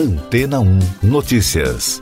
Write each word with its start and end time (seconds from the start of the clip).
Antena 0.00 0.60
1 0.60 0.78
Notícias. 1.02 2.00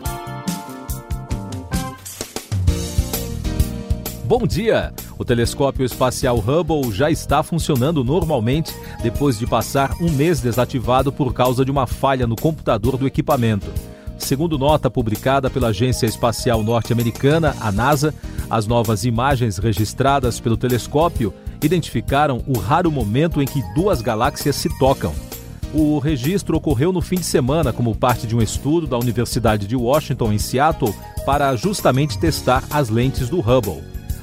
Bom 4.22 4.46
dia! 4.46 4.92
O 5.18 5.24
telescópio 5.24 5.84
espacial 5.84 6.38
Hubble 6.38 6.92
já 6.92 7.10
está 7.10 7.42
funcionando 7.42 8.04
normalmente 8.04 8.72
depois 9.02 9.36
de 9.36 9.48
passar 9.48 9.96
um 10.00 10.12
mês 10.12 10.40
desativado 10.40 11.10
por 11.10 11.34
causa 11.34 11.64
de 11.64 11.72
uma 11.72 11.88
falha 11.88 12.24
no 12.24 12.36
computador 12.36 12.96
do 12.96 13.04
equipamento. 13.04 13.66
Segundo 14.16 14.56
nota 14.56 14.88
publicada 14.88 15.50
pela 15.50 15.70
Agência 15.70 16.06
Espacial 16.06 16.62
Norte-Americana, 16.62 17.56
a 17.60 17.72
NASA, 17.72 18.14
as 18.48 18.64
novas 18.68 19.04
imagens 19.04 19.58
registradas 19.58 20.38
pelo 20.38 20.56
telescópio 20.56 21.34
identificaram 21.60 22.44
o 22.46 22.56
raro 22.60 22.92
momento 22.92 23.42
em 23.42 23.44
que 23.44 23.60
duas 23.74 24.00
galáxias 24.00 24.54
se 24.54 24.68
tocam. 24.78 25.12
O 25.74 25.98
registro 25.98 26.56
ocorreu 26.56 26.92
no 26.92 27.02
fim 27.02 27.16
de 27.16 27.26
semana 27.26 27.74
como 27.74 27.94
parte 27.94 28.26
de 28.26 28.34
um 28.34 28.40
estudo 28.40 28.86
da 28.86 28.98
Universidade 28.98 29.66
de 29.66 29.76
Washington, 29.76 30.32
em 30.32 30.38
Seattle, 30.38 30.94
para 31.26 31.54
justamente 31.56 32.18
testar 32.18 32.64
as 32.70 32.88
lentes 32.88 33.28
do 33.28 33.40
Hubble. 33.40 33.82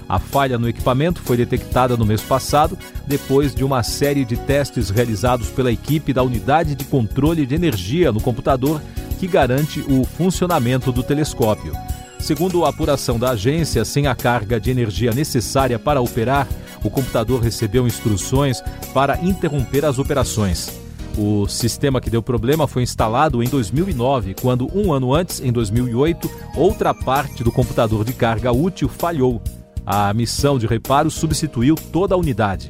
A 0.10 0.20
falha 0.20 0.58
no 0.58 0.68
equipamento 0.68 1.22
foi 1.22 1.38
detectada 1.38 1.96
no 1.96 2.06
mês 2.06 2.22
passado, 2.22 2.78
depois 3.08 3.54
de 3.54 3.64
uma 3.64 3.84
série 3.84 4.26
de 4.26 4.38
testes 4.38 4.90
realizados 4.90 5.50
pela 5.50 5.72
equipe 5.72 6.14
da 6.14 6.24
Unidade 6.24 6.74
de 6.74 6.84
Controle 6.84 7.46
de 7.46 7.54
Energia 7.54 8.12
no 8.12 8.22
computador, 8.22 8.82
que 9.20 9.28
garante 9.28 9.82
o 9.82 10.04
funcionamento 10.04 10.92
do 10.92 11.04
telescópio. 11.04 11.74
Segundo 12.20 12.66
a 12.66 12.70
apuração 12.70 13.20
da 13.20 13.32
agência, 13.32 13.86
sem 13.86 14.08
a 14.08 14.16
carga 14.16 14.60
de 14.60 14.72
energia 14.72 15.12
necessária 15.12 15.78
para 15.78 16.02
operar, 16.02 16.48
o 16.84 16.90
computador 16.90 17.42
recebeu 17.42 17.86
instruções 17.86 18.64
para 18.94 19.20
interromper 19.24 19.86
as 19.86 20.00
operações. 20.00 20.85
O 21.18 21.48
sistema 21.48 22.02
que 22.02 22.10
deu 22.10 22.22
problema 22.22 22.68
foi 22.68 22.84
instalado 22.84 23.42
em 23.42 23.48
2009, 23.48 24.36
quando 24.42 24.70
um 24.78 24.92
ano 24.92 25.14
antes, 25.14 25.40
em 25.40 25.52
2008, 25.52 26.30
outra 26.58 26.94
parte 26.94 27.42
do 27.42 27.54
computador 27.54 28.04
de 28.04 28.12
carga 28.12 28.52
útil 28.52 28.90
falhou. 28.90 29.42
A 29.86 30.14
missão 30.14 30.60
de 30.60 30.68
reparo 30.68 31.10
substituiu 31.10 31.76
toda 31.76 32.16
a 32.16 32.18
unidade. 32.18 32.68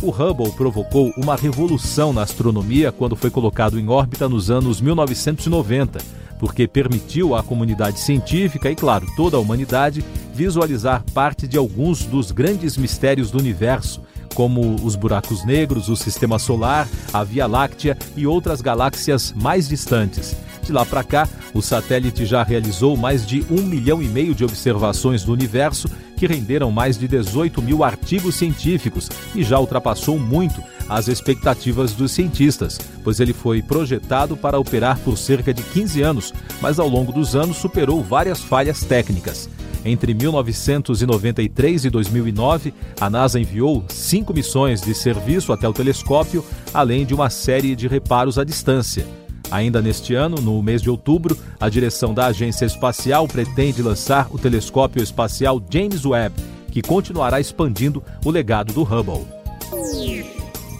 O 0.00 0.10
Hubble 0.10 0.52
provocou 0.52 1.12
uma 1.16 1.34
revolução 1.34 2.12
na 2.12 2.22
astronomia 2.22 2.92
quando 2.92 3.16
foi 3.16 3.30
colocado 3.30 3.80
em 3.80 3.88
órbita 3.88 4.28
nos 4.28 4.48
anos 4.48 4.80
1990, 4.80 5.98
porque 6.38 6.68
permitiu 6.68 7.34
à 7.34 7.42
comunidade 7.42 7.98
científica 7.98 8.70
e, 8.70 8.76
claro, 8.76 9.08
toda 9.16 9.36
a 9.36 9.40
humanidade 9.40 10.04
visualizar 10.32 11.02
parte 11.12 11.48
de 11.48 11.58
alguns 11.58 12.04
dos 12.04 12.30
grandes 12.30 12.76
mistérios 12.76 13.28
do 13.32 13.38
universo 13.38 14.00
como 14.38 14.76
os 14.84 14.94
buracos 14.94 15.44
negros, 15.44 15.88
o 15.88 15.96
sistema 15.96 16.38
solar, 16.38 16.86
a 17.12 17.24
Via 17.24 17.44
Láctea 17.44 17.98
e 18.16 18.24
outras 18.24 18.60
galáxias 18.60 19.34
mais 19.34 19.68
distantes. 19.68 20.36
De 20.62 20.70
lá 20.70 20.86
para 20.86 21.02
cá, 21.02 21.28
o 21.52 21.60
satélite 21.60 22.24
já 22.24 22.44
realizou 22.44 22.96
mais 22.96 23.26
de 23.26 23.44
um 23.50 23.60
milhão 23.62 24.00
e 24.00 24.06
meio 24.06 24.36
de 24.36 24.44
observações 24.44 25.24
do 25.24 25.32
universo, 25.32 25.90
que 26.16 26.24
renderam 26.24 26.70
mais 26.70 26.96
de 26.96 27.08
18 27.08 27.60
mil 27.60 27.82
artigos 27.82 28.36
científicos 28.36 29.08
e 29.34 29.42
já 29.42 29.58
ultrapassou 29.58 30.20
muito 30.20 30.62
as 30.88 31.08
expectativas 31.08 31.92
dos 31.94 32.12
cientistas, 32.12 32.78
pois 33.02 33.18
ele 33.18 33.32
foi 33.32 33.60
projetado 33.60 34.36
para 34.36 34.56
operar 34.56 35.00
por 35.00 35.18
cerca 35.18 35.52
de 35.52 35.64
15 35.64 36.00
anos, 36.00 36.32
mas 36.62 36.78
ao 36.78 36.86
longo 36.88 37.10
dos 37.10 37.34
anos 37.34 37.56
superou 37.56 38.04
várias 38.04 38.40
falhas 38.40 38.84
técnicas. 38.84 39.50
Entre 39.88 40.12
1993 40.12 41.86
e 41.86 41.90
2009, 41.90 42.74
a 43.00 43.08
NASA 43.08 43.40
enviou 43.40 43.82
cinco 43.88 44.34
missões 44.34 44.82
de 44.82 44.94
serviço 44.94 45.50
até 45.50 45.66
o 45.66 45.72
telescópio, 45.72 46.44
além 46.74 47.06
de 47.06 47.14
uma 47.14 47.30
série 47.30 47.74
de 47.74 47.88
reparos 47.88 48.38
à 48.38 48.44
distância. 48.44 49.06
Ainda 49.50 49.80
neste 49.80 50.14
ano, 50.14 50.42
no 50.42 50.62
mês 50.62 50.82
de 50.82 50.90
outubro, 50.90 51.38
a 51.58 51.70
direção 51.70 52.12
da 52.12 52.26
agência 52.26 52.66
espacial 52.66 53.26
pretende 53.26 53.80
lançar 53.80 54.28
o 54.30 54.38
telescópio 54.38 55.02
espacial 55.02 55.58
James 55.70 56.04
Webb, 56.04 56.34
que 56.70 56.82
continuará 56.82 57.40
expandindo 57.40 58.02
o 58.22 58.30
legado 58.30 58.74
do 58.74 58.82
Hubble. 58.82 59.26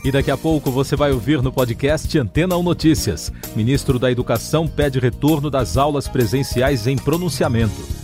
E 0.04 0.12
daqui 0.12 0.30
a 0.30 0.36
pouco 0.36 0.70
você 0.70 0.94
vai 0.94 1.12
ouvir 1.12 1.40
no 1.40 1.50
podcast 1.50 2.18
Antena 2.18 2.58
1 2.58 2.62
Notícias. 2.62 3.32
Ministro 3.56 3.98
da 3.98 4.12
Educação 4.12 4.68
pede 4.68 4.98
retorno 4.98 5.48
das 5.48 5.78
aulas 5.78 6.06
presenciais 6.06 6.86
em 6.86 6.96
pronunciamento. 6.98 7.97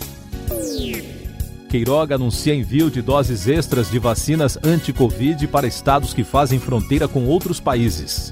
Queiroga 1.74 2.14
anuncia 2.14 2.54
envio 2.54 2.88
de 2.88 3.02
doses 3.02 3.48
extras 3.48 3.90
de 3.90 3.98
vacinas 3.98 4.56
anti-Covid 4.62 5.48
para 5.48 5.66
estados 5.66 6.14
que 6.14 6.22
fazem 6.22 6.60
fronteira 6.60 7.08
com 7.08 7.26
outros 7.26 7.58
países. 7.58 8.30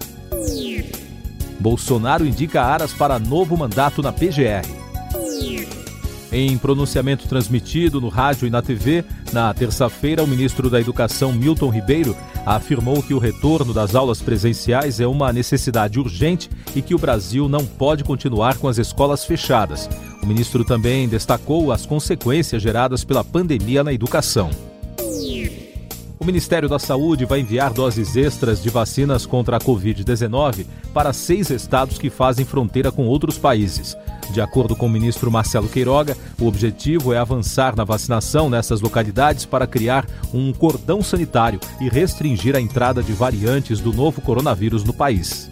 Bolsonaro 1.59 2.25
indica 2.25 2.63
Aras 2.63 2.93
para 2.93 3.19
novo 3.19 3.57
mandato 3.57 4.01
na 4.01 4.13
PGR. 4.13 4.65
Em 6.31 6.57
pronunciamento 6.57 7.27
transmitido 7.27 8.01
no 8.01 8.09
rádio 8.09 8.47
e 8.47 8.51
na 8.51 8.63
TV, 8.63 9.05
na 9.33 9.53
terça-feira, 9.53 10.23
o 10.23 10.29
ministro 10.29 10.71
da 10.71 10.81
Educação, 10.81 11.33
Milton 11.33 11.69
Ribeiro, 11.69 12.17
afirmou 12.47 13.03
que 13.03 13.13
o 13.13 13.19
retorno 13.19 13.75
das 13.75 13.97
aulas 13.97 14.23
presenciais 14.23 15.01
é 15.01 15.07
uma 15.07 15.33
necessidade 15.33 15.99
urgente 15.99 16.49
e 16.77 16.81
que 16.81 16.95
o 16.95 16.99
Brasil 16.99 17.49
não 17.49 17.67
pode 17.67 18.05
continuar 18.05 18.57
com 18.59 18.69
as 18.69 18.79
escolas 18.79 19.25
fechadas. 19.25 19.89
O 20.23 20.27
ministro 20.27 20.65
também 20.65 21.09
destacou 21.09 21.73
as 21.73 21.85
consequências 21.85 22.63
geradas 22.63 23.03
pela 23.05 23.25
pandemia 23.25 23.83
na 23.83 23.93
educação. 23.93 24.51
O 26.23 26.25
Ministério 26.25 26.69
da 26.69 26.79
Saúde 26.79 27.25
vai 27.25 27.41
enviar 27.41 27.73
doses 27.73 28.15
extras 28.15 28.63
de 28.63 28.71
vacinas 28.71 29.27
contra 29.27 29.57
a 29.57 29.61
Covid-19 29.61 30.65
para 30.95 31.13
seis 31.13 31.51
estados 31.51 31.99
que 31.99 32.09
fazem 32.09 32.45
fronteira 32.45 32.93
com 32.93 33.09
outros 33.09 33.37
países. 33.37 33.97
De 34.33 34.41
acordo 34.41 34.77
com 34.77 34.87
o 34.87 34.89
ministro 34.89 35.33
Marcelo 35.33 35.69
Queiroga, 35.69 36.17
o 36.41 36.47
objetivo 36.47 37.13
é 37.13 37.19
avançar 37.19 37.75
na 37.75 37.83
vacinação 37.83 38.49
nessas 38.49 38.81
localidades 38.81 39.45
para 39.45 39.67
criar 39.67 40.07
um 40.33 40.53
cordão 40.53 41.03
sanitário 41.03 41.59
e 41.81 41.89
restringir 41.89 42.55
a 42.55 42.61
entrada 42.61 43.03
de 43.03 43.13
variantes 43.13 43.81
do 43.81 43.93
novo 43.93 44.21
coronavírus 44.21 44.85
no 44.85 44.93
país. 44.93 45.52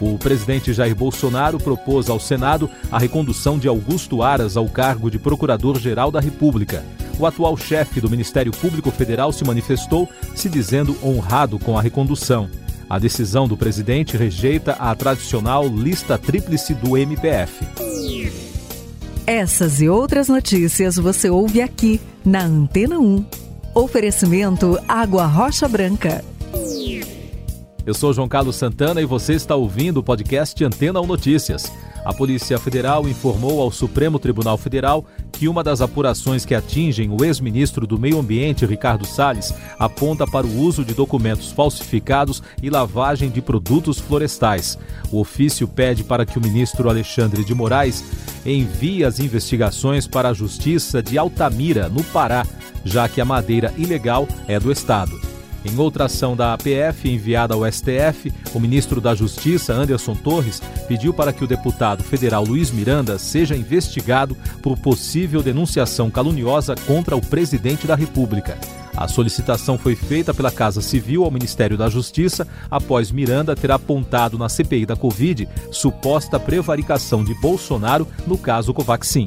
O 0.00 0.18
presidente 0.18 0.72
Jair 0.72 0.94
Bolsonaro 0.94 1.58
propôs 1.58 2.10
ao 2.10 2.20
Senado 2.20 2.70
a 2.90 2.98
recondução 2.98 3.58
de 3.58 3.66
Augusto 3.66 4.22
Aras 4.22 4.56
ao 4.56 4.68
cargo 4.68 5.10
de 5.10 5.18
Procurador-Geral 5.18 6.10
da 6.10 6.20
República. 6.20 6.84
O 7.18 7.24
atual 7.24 7.56
chefe 7.56 8.00
do 8.00 8.10
Ministério 8.10 8.52
Público 8.52 8.90
Federal 8.90 9.32
se 9.32 9.42
manifestou, 9.44 10.08
se 10.34 10.50
dizendo 10.50 10.94
honrado 11.02 11.58
com 11.58 11.78
a 11.78 11.82
recondução. 11.82 12.50
A 12.88 12.98
decisão 12.98 13.48
do 13.48 13.56
presidente 13.56 14.16
rejeita 14.16 14.72
a 14.72 14.94
tradicional 14.94 15.66
lista 15.66 16.18
tríplice 16.18 16.74
do 16.74 16.96
MPF. 16.96 17.64
Essas 19.26 19.80
e 19.80 19.88
outras 19.88 20.28
notícias 20.28 20.96
você 20.96 21.28
ouve 21.28 21.60
aqui 21.60 22.00
na 22.24 22.44
Antena 22.44 22.98
1. 22.98 23.24
Oferecimento 23.74 24.78
Água 24.86 25.26
Rocha 25.26 25.66
Branca. 25.66 26.24
Eu 27.86 27.94
sou 27.94 28.12
João 28.12 28.26
Carlos 28.26 28.56
Santana 28.56 29.00
e 29.00 29.04
você 29.04 29.34
está 29.34 29.54
ouvindo 29.54 29.98
o 29.98 30.02
podcast 30.02 30.62
Antena 30.64 31.00
1 31.00 31.06
Notícias. 31.06 31.72
A 32.04 32.12
Polícia 32.12 32.58
Federal 32.58 33.08
informou 33.08 33.62
ao 33.62 33.70
Supremo 33.70 34.18
Tribunal 34.18 34.58
Federal 34.58 35.04
que 35.30 35.46
uma 35.46 35.62
das 35.62 35.80
apurações 35.80 36.44
que 36.44 36.52
atingem 36.52 37.08
o 37.10 37.24
ex-ministro 37.24 37.86
do 37.86 37.96
Meio 37.96 38.18
Ambiente, 38.18 38.66
Ricardo 38.66 39.06
Salles, 39.06 39.54
aponta 39.78 40.26
para 40.26 40.44
o 40.44 40.58
uso 40.58 40.84
de 40.84 40.94
documentos 40.94 41.52
falsificados 41.52 42.42
e 42.60 42.68
lavagem 42.68 43.30
de 43.30 43.40
produtos 43.40 44.00
florestais. 44.00 44.76
O 45.12 45.20
ofício 45.20 45.68
pede 45.68 46.02
para 46.02 46.26
que 46.26 46.38
o 46.38 46.42
ministro 46.42 46.90
Alexandre 46.90 47.44
de 47.44 47.54
Moraes 47.54 48.02
envie 48.44 49.04
as 49.04 49.20
investigações 49.20 50.08
para 50.08 50.30
a 50.30 50.34
Justiça 50.34 51.00
de 51.00 51.16
Altamira, 51.16 51.88
no 51.88 52.02
Pará, 52.02 52.44
já 52.84 53.08
que 53.08 53.20
a 53.20 53.24
madeira 53.24 53.72
ilegal 53.76 54.26
é 54.48 54.58
do 54.58 54.72
Estado. 54.72 55.25
Em 55.68 55.76
outra 55.78 56.04
ação 56.04 56.36
da 56.36 56.54
APF 56.54 57.08
enviada 57.08 57.54
ao 57.54 57.70
STF, 57.70 58.32
o 58.54 58.60
ministro 58.60 59.00
da 59.00 59.16
Justiça, 59.16 59.72
Anderson 59.72 60.14
Torres, 60.14 60.62
pediu 60.86 61.12
para 61.12 61.32
que 61.32 61.42
o 61.42 61.46
deputado 61.46 62.04
federal 62.04 62.44
Luiz 62.44 62.70
Miranda 62.70 63.18
seja 63.18 63.56
investigado 63.56 64.36
por 64.62 64.78
possível 64.78 65.42
denunciação 65.42 66.08
caluniosa 66.08 66.76
contra 66.86 67.16
o 67.16 67.20
presidente 67.20 67.84
da 67.84 67.96
República. 67.96 68.56
A 68.96 69.08
solicitação 69.08 69.76
foi 69.76 69.96
feita 69.96 70.32
pela 70.32 70.52
Casa 70.52 70.80
Civil 70.80 71.24
ao 71.24 71.30
Ministério 71.32 71.76
da 71.76 71.88
Justiça 71.88 72.46
após 72.70 73.10
Miranda 73.10 73.56
ter 73.56 73.70
apontado 73.72 74.38
na 74.38 74.48
CPI 74.48 74.86
da 74.86 74.96
Covid 74.96 75.48
suposta 75.72 76.38
prevaricação 76.38 77.24
de 77.24 77.34
Bolsonaro 77.34 78.06
no 78.26 78.38
caso 78.38 78.72
Covaxin. 78.72 79.26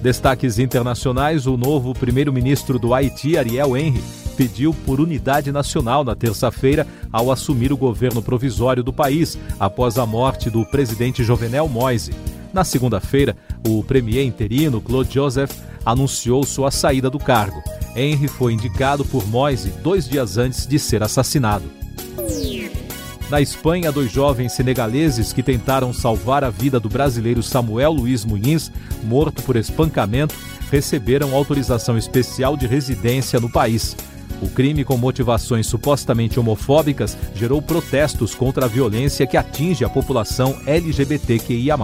Destaques 0.00 0.58
internacionais: 0.58 1.46
o 1.46 1.56
novo 1.56 1.92
primeiro-ministro 1.92 2.78
do 2.78 2.94
Haiti, 2.94 3.36
Ariel 3.36 3.76
Henry, 3.76 4.02
pediu 4.40 4.72
por 4.86 5.02
unidade 5.02 5.52
nacional 5.52 6.02
na 6.02 6.16
terça-feira 6.16 6.86
ao 7.12 7.30
assumir 7.30 7.74
o 7.74 7.76
governo 7.76 8.22
provisório 8.22 8.82
do 8.82 8.90
país 8.90 9.36
após 9.58 9.98
a 9.98 10.06
morte 10.06 10.48
do 10.48 10.64
presidente 10.64 11.22
Jovenel 11.22 11.68
Moise. 11.68 12.14
Na 12.50 12.64
segunda-feira, 12.64 13.36
o 13.68 13.84
premier 13.84 14.24
interino 14.24 14.80
Claude 14.80 15.12
Joseph 15.12 15.52
anunciou 15.84 16.42
sua 16.42 16.70
saída 16.70 17.10
do 17.10 17.18
cargo. 17.18 17.62
Henry 17.94 18.28
foi 18.28 18.54
indicado 18.54 19.04
por 19.04 19.28
Moise 19.28 19.68
dois 19.82 20.08
dias 20.08 20.38
antes 20.38 20.66
de 20.66 20.78
ser 20.78 21.02
assassinado. 21.02 21.64
Na 23.28 23.42
Espanha, 23.42 23.92
dois 23.92 24.10
jovens 24.10 24.52
senegaleses 24.52 25.34
que 25.34 25.42
tentaram 25.42 25.92
salvar 25.92 26.44
a 26.44 26.50
vida 26.50 26.80
do 26.80 26.88
brasileiro 26.88 27.42
Samuel 27.42 27.92
Luiz 27.92 28.24
Muniz, 28.24 28.72
morto 29.04 29.42
por 29.42 29.54
espancamento, 29.56 30.34
receberam 30.70 31.34
autorização 31.34 31.98
especial 31.98 32.56
de 32.56 32.66
residência 32.66 33.38
no 33.38 33.50
país. 33.50 33.94
O 34.42 34.48
crime, 34.48 34.84
com 34.84 34.96
motivações 34.96 35.66
supostamente 35.66 36.40
homofóbicas, 36.40 37.16
gerou 37.34 37.60
protestos 37.60 38.34
contra 38.34 38.64
a 38.64 38.68
violência 38.68 39.26
que 39.26 39.36
atinge 39.36 39.84
a 39.84 39.88
população 39.88 40.56
LGBTQIA. 40.66 41.76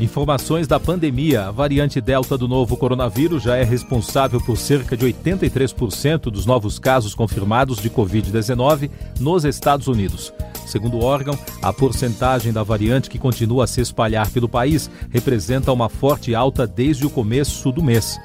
Informações 0.00 0.66
da 0.66 0.80
pandemia. 0.80 1.46
A 1.46 1.50
variante 1.50 2.00
Delta 2.00 2.36
do 2.36 2.48
novo 2.48 2.76
coronavírus 2.76 3.42
já 3.42 3.56
é 3.56 3.62
responsável 3.62 4.40
por 4.40 4.56
cerca 4.56 4.96
de 4.96 5.06
83% 5.06 6.22
dos 6.22 6.46
novos 6.46 6.78
casos 6.78 7.14
confirmados 7.14 7.78
de 7.78 7.90
Covid-19 7.90 8.90
nos 9.20 9.44
Estados 9.44 9.88
Unidos. 9.88 10.32
Segundo 10.66 10.96
o 10.96 11.04
órgão, 11.04 11.38
a 11.60 11.72
porcentagem 11.72 12.52
da 12.52 12.62
variante 12.62 13.10
que 13.10 13.18
continua 13.18 13.64
a 13.64 13.66
se 13.66 13.80
espalhar 13.80 14.30
pelo 14.30 14.48
país 14.48 14.90
representa 15.10 15.72
uma 15.72 15.88
forte 15.88 16.34
alta 16.34 16.66
desde 16.66 17.06
o 17.06 17.10
começo 17.10 17.70
do 17.70 17.82
mês. 17.82 18.18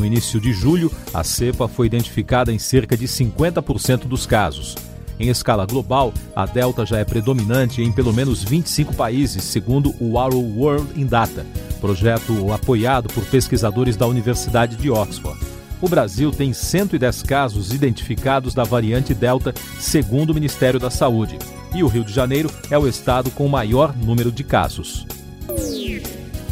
No 0.00 0.06
início 0.06 0.40
de 0.40 0.50
julho, 0.54 0.90
a 1.12 1.22
cepa 1.22 1.68
foi 1.68 1.84
identificada 1.84 2.50
em 2.50 2.58
cerca 2.58 2.96
de 2.96 3.06
50% 3.06 4.06
dos 4.06 4.24
casos. 4.24 4.74
Em 5.18 5.28
escala 5.28 5.66
global, 5.66 6.14
a 6.34 6.46
Delta 6.46 6.86
já 6.86 6.96
é 6.96 7.04
predominante 7.04 7.82
em 7.82 7.92
pelo 7.92 8.10
menos 8.10 8.42
25 8.42 8.94
países, 8.94 9.44
segundo 9.44 9.94
o 10.00 10.16
Our 10.18 10.34
World 10.34 10.98
in 10.98 11.04
Data, 11.04 11.44
projeto 11.82 12.50
apoiado 12.50 13.12
por 13.12 13.26
pesquisadores 13.26 13.94
da 13.94 14.06
Universidade 14.06 14.74
de 14.74 14.90
Oxford. 14.90 15.38
O 15.82 15.88
Brasil 15.88 16.30
tem 16.30 16.54
110 16.54 17.22
casos 17.22 17.70
identificados 17.70 18.54
da 18.54 18.64
variante 18.64 19.12
Delta, 19.12 19.52
segundo 19.78 20.30
o 20.30 20.34
Ministério 20.34 20.80
da 20.80 20.88
Saúde, 20.88 21.38
e 21.74 21.82
o 21.82 21.88
Rio 21.88 22.04
de 22.04 22.12
Janeiro 22.14 22.50
é 22.70 22.78
o 22.78 22.88
estado 22.88 23.30
com 23.30 23.46
maior 23.48 23.94
número 23.94 24.32
de 24.32 24.44
casos. 24.44 25.06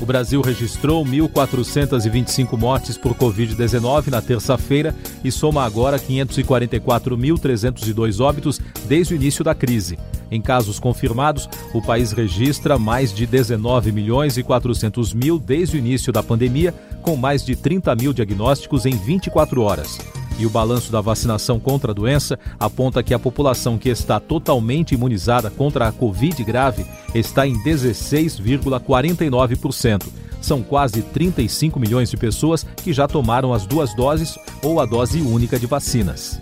O 0.00 0.06
Brasil 0.06 0.40
registrou 0.40 1.04
1.425 1.04 2.56
mortes 2.56 2.96
por 2.96 3.12
Covid-19 3.14 4.06
na 4.08 4.22
terça-feira 4.22 4.94
e 5.24 5.32
soma 5.32 5.64
agora 5.64 5.98
544.302 5.98 8.20
óbitos 8.20 8.60
desde 8.86 9.14
o 9.14 9.16
início 9.16 9.42
da 9.42 9.56
crise. 9.56 9.98
Em 10.30 10.40
casos 10.40 10.78
confirmados, 10.78 11.48
o 11.72 11.82
país 11.82 12.12
registra 12.12 12.78
mais 12.78 13.12
de 13.12 13.26
19 13.26 13.90
milhões 13.90 14.36
e 14.36 14.42
400 14.42 15.14
mil 15.14 15.38
desde 15.38 15.76
o 15.76 15.78
início 15.78 16.12
da 16.12 16.22
pandemia, 16.22 16.74
com 17.02 17.16
mais 17.16 17.42
de 17.44 17.56
30 17.56 17.96
mil 17.96 18.12
diagnósticos 18.12 18.86
em 18.86 18.96
24 18.96 19.60
horas. 19.62 19.98
E 20.38 20.46
o 20.46 20.50
balanço 20.50 20.92
da 20.92 21.00
vacinação 21.00 21.58
contra 21.58 21.90
a 21.90 21.94
doença 21.94 22.38
aponta 22.60 23.02
que 23.02 23.12
a 23.12 23.18
população 23.18 23.76
que 23.76 23.88
está 23.88 24.20
totalmente 24.20 24.94
imunizada 24.94 25.50
contra 25.50 25.88
a 25.88 25.92
Covid 25.92 26.44
grave 26.44 26.86
está 27.14 27.46
em 27.46 27.54
16,49%. 27.62 30.06
São 30.40 30.62
quase 30.62 31.02
35 31.02 31.78
milhões 31.80 32.10
de 32.10 32.16
pessoas 32.16 32.64
que 32.76 32.92
já 32.92 33.08
tomaram 33.08 33.52
as 33.52 33.66
duas 33.66 33.92
doses 33.94 34.38
ou 34.62 34.80
a 34.80 34.86
dose 34.86 35.20
única 35.20 35.58
de 35.58 35.66
vacinas. 35.66 36.40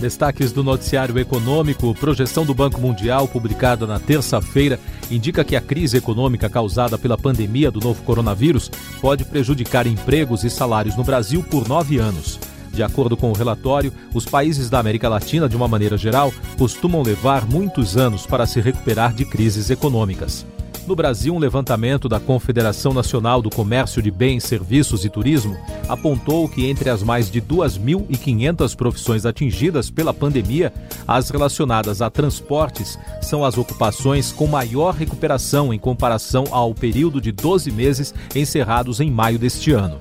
Destaques 0.00 0.52
do 0.52 0.62
noticiário 0.62 1.18
econômico: 1.18 1.94
projeção 1.94 2.44
do 2.44 2.54
Banco 2.54 2.80
Mundial, 2.80 3.26
publicada 3.26 3.86
na 3.86 3.98
terça-feira, 3.98 4.78
indica 5.10 5.44
que 5.44 5.56
a 5.56 5.60
crise 5.60 5.96
econômica 5.96 6.50
causada 6.50 6.98
pela 6.98 7.16
pandemia 7.16 7.70
do 7.70 7.80
novo 7.80 8.02
coronavírus 8.02 8.70
pode 9.00 9.24
prejudicar 9.24 9.86
empregos 9.86 10.44
e 10.44 10.50
salários 10.50 10.96
no 10.96 11.04
Brasil 11.04 11.42
por 11.42 11.66
nove 11.66 11.98
anos. 11.98 12.38
De 12.72 12.82
acordo 12.82 13.16
com 13.16 13.30
o 13.30 13.34
relatório, 13.34 13.90
os 14.12 14.26
países 14.26 14.68
da 14.68 14.78
América 14.78 15.08
Latina, 15.08 15.48
de 15.48 15.56
uma 15.56 15.66
maneira 15.66 15.96
geral, 15.96 16.30
costumam 16.58 17.02
levar 17.02 17.46
muitos 17.46 17.96
anos 17.96 18.26
para 18.26 18.44
se 18.46 18.60
recuperar 18.60 19.14
de 19.14 19.24
crises 19.24 19.70
econômicas. 19.70 20.44
No 20.86 20.94
Brasil, 20.94 21.34
um 21.34 21.38
levantamento 21.38 22.08
da 22.08 22.20
Confederação 22.20 22.94
Nacional 22.94 23.42
do 23.42 23.50
Comércio 23.50 24.00
de 24.00 24.08
Bens, 24.08 24.44
Serviços 24.44 25.04
e 25.04 25.10
Turismo 25.10 25.56
apontou 25.88 26.48
que 26.48 26.64
entre 26.64 26.88
as 26.88 27.02
mais 27.02 27.28
de 27.28 27.42
2.500 27.42 28.76
profissões 28.76 29.26
atingidas 29.26 29.90
pela 29.90 30.14
pandemia, 30.14 30.72
as 31.06 31.28
relacionadas 31.28 32.00
a 32.00 32.08
transportes 32.08 32.96
são 33.20 33.44
as 33.44 33.58
ocupações 33.58 34.30
com 34.30 34.46
maior 34.46 34.94
recuperação 34.94 35.74
em 35.74 35.78
comparação 35.78 36.44
ao 36.52 36.72
período 36.72 37.20
de 37.20 37.32
12 37.32 37.72
meses 37.72 38.14
encerrados 38.32 39.00
em 39.00 39.10
maio 39.10 39.40
deste 39.40 39.72
ano. 39.72 39.98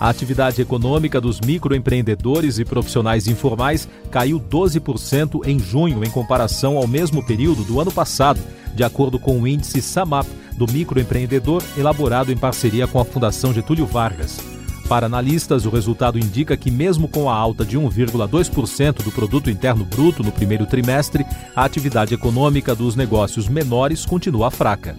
A 0.00 0.08
atividade 0.08 0.62
econômica 0.62 1.20
dos 1.20 1.40
microempreendedores 1.40 2.58
e 2.58 2.64
profissionais 2.64 3.26
informais 3.26 3.86
caiu 4.10 4.40
12% 4.40 5.46
em 5.46 5.58
junho 5.58 6.02
em 6.04 6.10
comparação 6.10 6.78
ao 6.78 6.86
mesmo 6.86 7.22
período 7.22 7.64
do 7.64 7.80
ano 7.80 7.92
passado 7.92 8.40
de 8.76 8.84
acordo 8.84 9.18
com 9.18 9.40
o 9.40 9.48
índice 9.48 9.80
SAMAP 9.80 10.28
do 10.56 10.70
microempreendedor, 10.70 11.62
elaborado 11.76 12.30
em 12.30 12.36
parceria 12.36 12.86
com 12.86 13.00
a 13.00 13.04
Fundação 13.04 13.52
Getúlio 13.52 13.86
Vargas. 13.86 14.38
Para 14.88 15.06
analistas, 15.06 15.66
o 15.66 15.70
resultado 15.70 16.18
indica 16.18 16.56
que, 16.56 16.70
mesmo 16.70 17.08
com 17.08 17.28
a 17.28 17.34
alta 17.34 17.64
de 17.64 17.76
1,2% 17.76 19.02
do 19.02 19.10
produto 19.10 19.50
interno 19.50 19.84
bruto 19.84 20.22
no 20.22 20.30
primeiro 20.30 20.64
trimestre, 20.64 21.26
a 21.56 21.64
atividade 21.64 22.14
econômica 22.14 22.74
dos 22.74 22.94
negócios 22.94 23.48
menores 23.48 24.06
continua 24.06 24.50
fraca. 24.50 24.94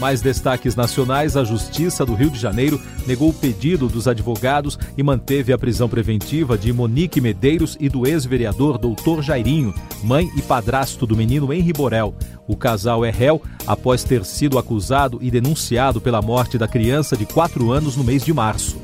Mais 0.00 0.20
destaques 0.20 0.76
nacionais: 0.76 1.36
a 1.36 1.44
Justiça 1.44 2.06
do 2.06 2.14
Rio 2.14 2.30
de 2.30 2.38
Janeiro 2.38 2.80
negou 3.06 3.30
o 3.30 3.34
pedido 3.34 3.88
dos 3.88 4.06
advogados 4.06 4.78
e 4.96 5.02
manteve 5.02 5.52
a 5.52 5.58
prisão 5.58 5.88
preventiva 5.88 6.56
de 6.56 6.72
Monique 6.72 7.20
Medeiros 7.20 7.76
e 7.80 7.88
do 7.88 8.06
ex-vereador 8.06 8.78
Doutor 8.78 9.22
Jairinho, 9.22 9.74
mãe 10.02 10.30
e 10.36 10.42
padrasto 10.42 11.06
do 11.06 11.16
menino 11.16 11.52
Henri 11.52 11.72
Borel. 11.72 12.14
O 12.46 12.56
casal 12.56 13.04
é 13.04 13.10
réu 13.10 13.42
após 13.66 14.04
ter 14.04 14.24
sido 14.24 14.58
acusado 14.58 15.18
e 15.20 15.30
denunciado 15.30 16.00
pela 16.00 16.22
morte 16.22 16.56
da 16.56 16.68
criança 16.68 17.16
de 17.16 17.26
4 17.26 17.70
anos 17.72 17.96
no 17.96 18.04
mês 18.04 18.24
de 18.24 18.32
março. 18.32 18.78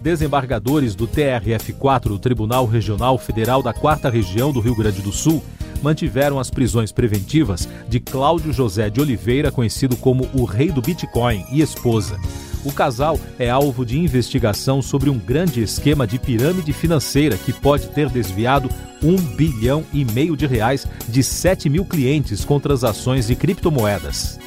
Desembargadores 0.00 0.94
do 0.94 1.08
TRF4 1.08 2.02
do 2.04 2.18
Tribunal 2.18 2.64
Regional 2.64 3.18
Federal 3.18 3.60
da 3.60 3.74
4 3.74 4.08
Região 4.08 4.52
do 4.52 4.60
Rio 4.60 4.76
Grande 4.76 5.02
do 5.02 5.10
Sul 5.10 5.42
mantiveram 5.82 6.38
as 6.38 6.50
prisões 6.50 6.92
preventivas 6.92 7.68
de 7.88 8.00
Cláudio 8.00 8.52
José 8.52 8.90
de 8.90 9.00
Oliveira, 9.00 9.50
conhecido 9.50 9.96
como 9.96 10.28
o 10.34 10.44
Rei 10.44 10.70
do 10.70 10.82
Bitcoin, 10.82 11.44
e 11.50 11.60
esposa. 11.60 12.18
O 12.64 12.72
casal 12.72 13.18
é 13.38 13.48
alvo 13.48 13.86
de 13.86 13.96
investigação 13.96 14.82
sobre 14.82 15.08
um 15.08 15.16
grande 15.16 15.62
esquema 15.62 16.04
de 16.04 16.18
pirâmide 16.18 16.72
financeira 16.72 17.36
que 17.36 17.52
pode 17.52 17.86
ter 17.90 18.08
desviado 18.08 18.68
um 19.00 19.16
bilhão 19.16 19.84
e 19.92 20.04
meio 20.04 20.36
de 20.36 20.46
reais 20.46 20.84
de 21.08 21.22
7 21.22 21.68
mil 21.68 21.84
clientes 21.84 22.44
com 22.44 22.58
transações 22.58 23.28
de 23.28 23.36
criptomoedas. 23.36 24.40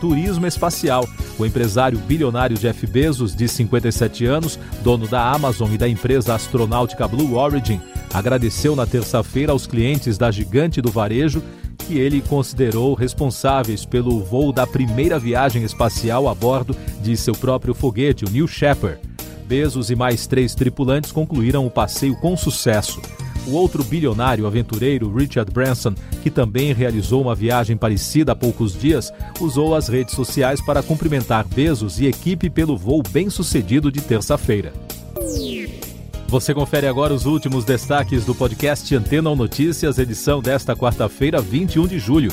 Turismo 0.00 0.44
espacial. 0.44 1.06
O 1.38 1.46
empresário 1.46 1.98
bilionário 1.98 2.58
Jeff 2.58 2.84
Bezos, 2.84 3.34
de 3.34 3.46
57 3.46 4.26
anos, 4.26 4.58
dono 4.82 5.06
da 5.06 5.30
Amazon 5.30 5.72
e 5.72 5.78
da 5.78 5.88
empresa 5.88 6.34
astronáutica 6.34 7.06
Blue 7.06 7.36
Origin, 7.36 7.80
agradeceu 8.12 8.76
na 8.76 8.86
terça-feira 8.86 9.52
aos 9.52 9.66
clientes 9.66 10.18
da 10.18 10.30
gigante 10.30 10.80
do 10.80 10.90
varejo 10.90 11.42
que 11.78 11.98
ele 11.98 12.20
considerou 12.22 12.94
responsáveis 12.94 13.84
pelo 13.84 14.22
voo 14.22 14.52
da 14.52 14.66
primeira 14.66 15.18
viagem 15.18 15.64
espacial 15.64 16.28
a 16.28 16.34
bordo 16.34 16.76
de 17.02 17.16
seu 17.16 17.34
próprio 17.34 17.74
foguete, 17.74 18.24
o 18.24 18.30
New 18.30 18.46
Shepard. 18.46 19.00
Bezos 19.46 19.90
e 19.90 19.96
mais 19.96 20.26
três 20.26 20.54
tripulantes 20.54 21.10
concluíram 21.10 21.66
o 21.66 21.70
passeio 21.70 22.16
com 22.16 22.36
sucesso. 22.36 23.00
O 23.46 23.52
outro 23.52 23.82
bilionário 23.82 24.46
aventureiro, 24.46 25.12
Richard 25.12 25.50
Branson, 25.50 25.94
que 26.22 26.30
também 26.30 26.72
realizou 26.72 27.20
uma 27.20 27.34
viagem 27.34 27.76
parecida 27.76 28.32
há 28.32 28.36
poucos 28.36 28.78
dias, 28.78 29.12
usou 29.40 29.74
as 29.74 29.88
redes 29.88 30.14
sociais 30.14 30.60
para 30.60 30.82
cumprimentar 30.82 31.44
Bezos 31.44 31.98
e 32.00 32.06
equipe 32.06 32.48
pelo 32.48 32.76
voo 32.76 33.02
bem-sucedido 33.02 33.90
de 33.90 34.00
terça-feira. 34.00 34.72
Você 36.32 36.54
confere 36.54 36.86
agora 36.86 37.12
os 37.12 37.26
últimos 37.26 37.62
destaques 37.62 38.24
do 38.24 38.34
podcast 38.34 38.96
Antena 38.96 39.36
Notícias, 39.36 39.98
edição 39.98 40.40
desta 40.40 40.74
quarta-feira, 40.74 41.42
21 41.42 41.86
de 41.86 41.98
julho. 41.98 42.32